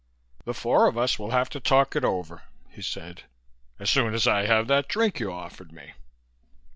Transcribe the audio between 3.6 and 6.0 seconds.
"as soon as I have that drink you offered me."